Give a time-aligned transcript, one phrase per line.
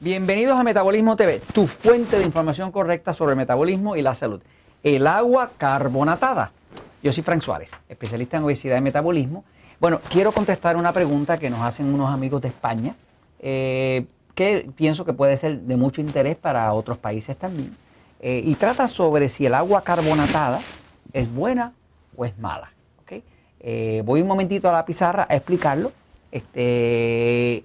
[0.00, 4.40] Bienvenidos a Metabolismo TV, tu fuente de información correcta sobre el metabolismo y la salud.
[4.84, 6.52] El agua carbonatada.
[7.02, 9.42] Yo soy Frank Suárez, especialista en obesidad y metabolismo.
[9.80, 12.94] Bueno, quiero contestar una pregunta que nos hacen unos amigos de España,
[13.40, 17.76] eh, que pienso que puede ser de mucho interés para otros países también.
[18.20, 20.60] Eh, y trata sobre si el agua carbonatada
[21.12, 21.72] es buena
[22.16, 22.70] o es mala.
[23.60, 25.90] Eh, voy un momentito a la pizarra a explicarlo.
[26.30, 27.64] Este,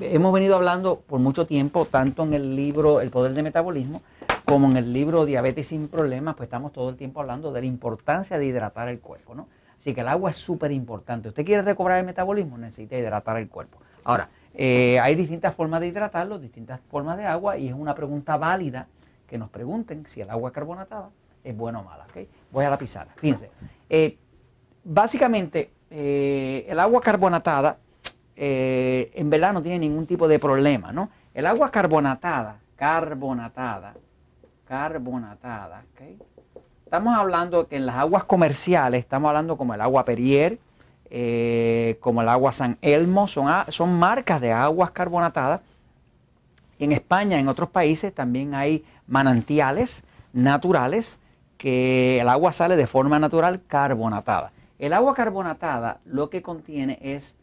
[0.00, 4.02] hemos venido hablando por mucho tiempo, tanto en el libro El Poder del Metabolismo,
[4.44, 7.66] como en el libro Diabetes sin Problemas, pues estamos todo el tiempo hablando de la
[7.66, 9.48] importancia de hidratar el cuerpo, ¿no?
[9.80, 11.28] Así que el agua es súper importante.
[11.28, 13.78] Usted quiere recobrar el metabolismo, necesita hidratar el cuerpo.
[14.04, 18.36] Ahora, eh, hay distintas formas de hidratarlo, distintas formas de agua, y es una pregunta
[18.36, 18.88] válida
[19.26, 21.10] que nos pregunten si el agua carbonatada
[21.44, 22.04] es buena o mala.
[22.04, 22.28] ¿okay?
[22.50, 23.12] Voy a la pizarra.
[23.16, 23.50] Fíjense.
[23.88, 24.18] Eh,
[24.84, 27.78] básicamente, eh, el agua carbonatada
[28.36, 31.08] eh, en verdad no tiene ningún tipo de problema, ¿no?
[31.32, 33.94] El agua carbonatada, carbonatada,
[34.66, 35.84] carbonatada.
[36.84, 40.58] Estamos hablando que en las aguas comerciales, estamos hablando como el agua Perrier,
[41.10, 45.62] eh, como el agua San Elmo, son, son marcas de aguas carbonatadas.
[46.78, 51.18] En España, en otros países, también hay manantiales naturales
[51.56, 54.52] que el agua sale de forma natural carbonatada.
[54.78, 57.34] El agua carbonatada lo que contiene es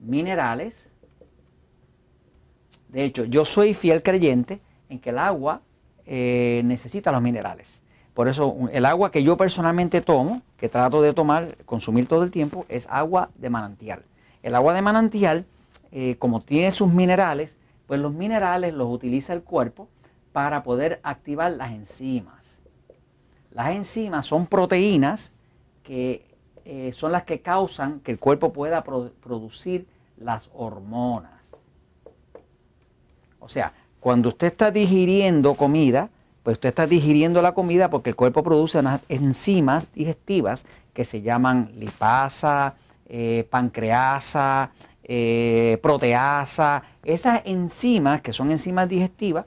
[0.00, 0.88] minerales.
[2.88, 5.60] De hecho, yo soy fiel creyente en que el agua
[6.06, 7.80] eh, necesita los minerales.
[8.14, 12.30] Por eso el agua que yo personalmente tomo, que trato de tomar, consumir todo el
[12.30, 14.02] tiempo, es agua de manantial.
[14.42, 15.44] El agua de manantial,
[15.92, 19.88] eh, como tiene sus minerales, pues los minerales los utiliza el cuerpo
[20.32, 22.58] para poder activar las enzimas.
[23.52, 25.32] Las enzimas son proteínas
[25.82, 26.27] que
[26.70, 29.86] eh, son las que causan que el cuerpo pueda producir
[30.18, 31.32] las hormonas.
[33.40, 36.10] O sea, cuando usted está digiriendo comida,
[36.42, 41.22] pues usted está digiriendo la comida porque el cuerpo produce unas enzimas digestivas que se
[41.22, 42.74] llaman lipasa,
[43.08, 44.70] eh, pancreasa,
[45.04, 46.82] eh, proteasa.
[47.02, 49.46] Esas enzimas, que son enzimas digestivas,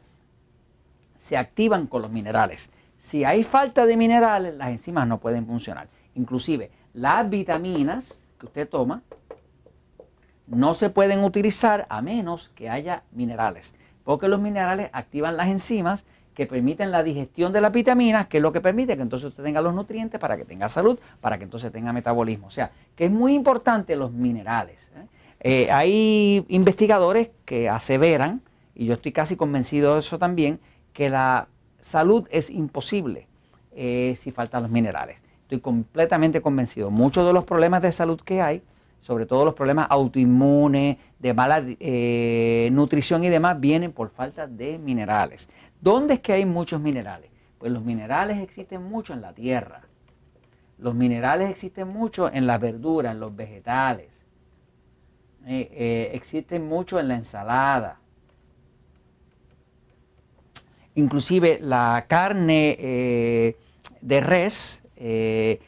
[1.20, 2.72] se activan con los minerales.
[2.98, 5.88] Si hay falta de minerales, las enzimas no pueden funcionar.
[6.16, 9.02] Inclusive, las vitaminas que usted toma
[10.48, 13.74] no se pueden utilizar a menos que haya minerales,
[14.04, 18.44] porque los minerales activan las enzimas que permiten la digestión de las vitaminas, que es
[18.44, 21.44] lo que permite que entonces usted tenga los nutrientes para que tenga salud, para que
[21.44, 22.48] entonces tenga metabolismo.
[22.48, 24.90] O sea, que es muy importante los minerales.
[24.96, 25.06] ¿eh?
[25.42, 28.42] Eh, hay investigadores que aseveran,
[28.76, 30.60] y yo estoy casi convencido de eso también,
[30.94, 31.48] que la
[31.82, 33.28] salud es imposible
[33.74, 35.22] eh, si faltan los minerales.
[35.52, 36.92] Estoy completamente convencido.
[36.92, 38.64] Muchos de los problemas de salud que hay,
[39.02, 44.78] sobre todo los problemas autoinmunes, de mala eh, nutrición y demás, vienen por falta de
[44.78, 45.50] minerales.
[45.82, 47.30] ¿Dónde es que hay muchos minerales?
[47.58, 49.82] Pues los minerales existen mucho en la tierra.
[50.78, 54.24] Los minerales existen mucho en las verduras, en los vegetales.
[55.46, 58.00] Eh, eh, existen mucho en la ensalada.
[60.96, 63.58] Inclusive la carne
[64.02, 65.60] de res eh,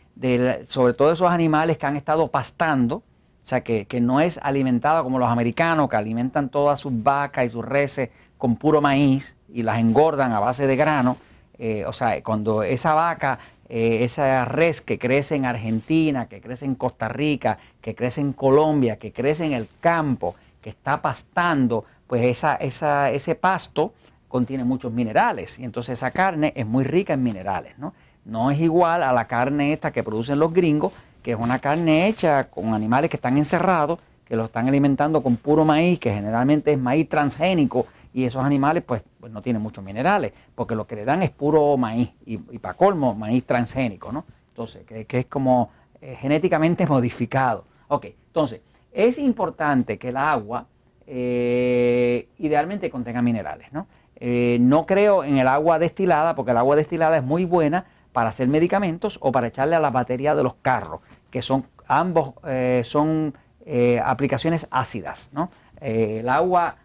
[0.68, 5.18] sobre todo esos animales que han estado pastando, o sea, que, no es alimentada como
[5.18, 9.80] los americanos, que alimentan todas sus vacas y sus reses con puro maíz y las
[9.80, 11.18] engordan a base de grano.
[11.58, 16.66] Eh, o sea, cuando esa vaca, eh, esa res que crece en Argentina, que crece
[16.66, 21.86] en Costa Rica, que crece en Colombia, que crece en el campo, que está pastando,
[22.08, 23.94] pues esa, ese pasto
[24.28, 27.94] contiene muchos minerales y entonces esa carne es muy rica en minerales, ¿no?
[28.26, 32.08] No es igual a la carne esta que producen los gringos, que es una carne
[32.08, 36.72] hecha con animales que están encerrados, que lo están alimentando con puro maíz, que generalmente
[36.72, 40.96] es maíz transgénico, y esos animales pues, pues no tienen muchos minerales, porque lo que
[40.96, 44.24] le dan es puro maíz, y, para colmo, maíz transgénico, ¿no?
[44.50, 45.72] Entonces, que, es como
[46.02, 47.66] eh, genéticamente modificado.
[47.88, 48.62] Ok, entonces,
[48.92, 50.68] es importante que el agua
[51.08, 53.88] eh, idealmente contenga minerales, ¿no?
[54.16, 58.30] Eh, no creo en el agua destilada, porque el agua destilada es muy buena, para
[58.30, 62.82] hacer medicamentos o para echarle a la batería de los carros, que son ambos eh,
[62.86, 63.34] son
[63.66, 65.30] eh, aplicaciones ácidas.
[65.34, 65.50] ¿no?
[65.82, 66.78] Eh, el agua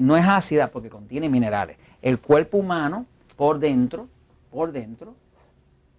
[0.00, 1.76] no es ácida porque contiene minerales.
[2.02, 3.06] El cuerpo humano
[3.36, 4.08] por dentro,
[4.50, 5.14] por dentro,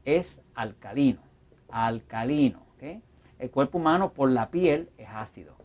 [0.04, 1.22] es alcalino,
[1.70, 2.60] alcalino.
[3.40, 5.56] El cuerpo humano por la piel es ácido.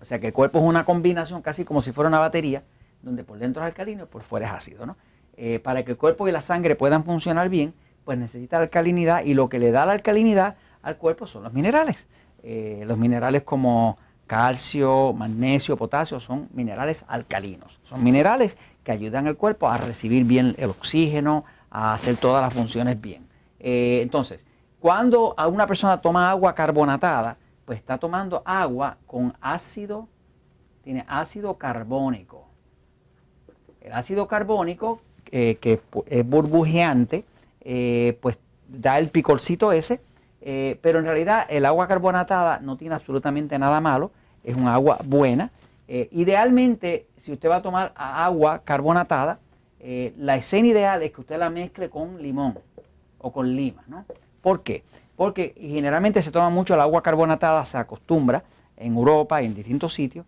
[0.00, 2.64] O sea que el cuerpo es una combinación casi como si fuera una batería,
[3.02, 4.84] donde por dentro es alcalino y por fuera es ácido.
[4.84, 4.96] ¿no?
[5.36, 7.74] Eh, para que el cuerpo y la sangre puedan funcionar bien,
[8.04, 12.08] pues necesita alcalinidad y lo que le da la alcalinidad al cuerpo son los minerales.
[12.42, 17.80] Eh, los minerales como calcio, magnesio, potasio, son minerales alcalinos.
[17.82, 22.52] Son minerales que ayudan al cuerpo a recibir bien el oxígeno, a hacer todas las
[22.52, 23.26] funciones bien.
[23.60, 24.46] Eh, entonces,
[24.80, 30.08] cuando una persona toma agua carbonatada, pues está tomando agua con ácido,
[30.82, 32.48] tiene ácido carbónico.
[33.80, 35.00] El ácido carbónico,
[35.32, 37.24] eh, que es burbujeante,
[37.62, 38.38] eh, pues
[38.68, 40.00] da el picorcito ese,
[40.80, 44.10] pero en realidad el agua carbonatada no tiene absolutamente nada malo,
[44.44, 45.50] es un agua buena.
[45.88, 49.38] idealmente, si usted va a tomar agua carbonatada,
[50.16, 52.58] la escena ideal es que usted la mezcle con limón
[53.18, 54.04] o con lima, ¿no?
[54.40, 54.82] ¿Por qué?
[55.16, 58.42] Porque generalmente se toma mucho el agua carbonatada, se acostumbra
[58.76, 60.26] en Europa y en distintos sitios.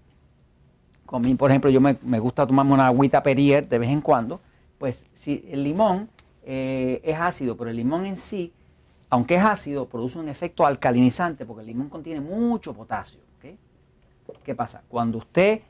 [1.05, 4.41] Con por ejemplo, yo me, gusta tomarme una agüita Perrier de vez en cuando.
[4.79, 6.09] Pues si el limón
[6.45, 8.53] eh, es ácido, pero el limón en sí,
[9.11, 13.25] aunque es ácido, produce un efecto alcalinizante porque el limón contiene mucho potasio.
[14.43, 14.83] ¿Qué pasa?
[14.89, 15.61] Cuando usted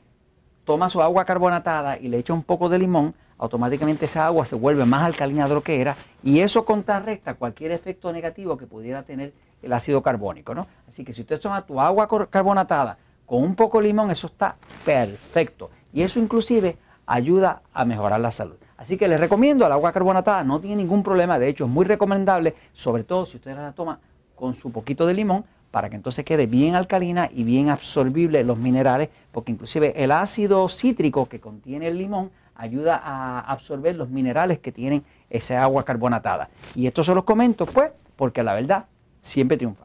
[0.63, 4.55] toma su agua carbonatada y le echa un poco de limón, automáticamente esa agua se
[4.55, 9.03] vuelve más alcalina de lo que era y eso contrarresta cualquier efecto negativo que pudiera
[9.03, 10.67] tener el ácido carbónico, ¿no?
[10.87, 14.55] Así que si usted toma tu agua carbonatada con un poco de limón, eso está
[14.85, 18.57] perfecto y eso inclusive ayuda a mejorar la salud.
[18.77, 21.85] Así que les recomiendo el agua carbonatada, no tiene ningún problema, de hecho es muy
[21.85, 23.99] recomendable, sobre todo si usted la toma
[24.35, 28.57] con su poquito de limón, para que entonces quede bien alcalina y bien absorbible los
[28.57, 34.59] minerales, porque inclusive el ácido cítrico que contiene el limón ayuda a absorber los minerales
[34.59, 36.49] que tienen esa agua carbonatada.
[36.75, 38.85] Y esto se los comento, pues, porque la verdad
[39.21, 39.84] siempre triunfa.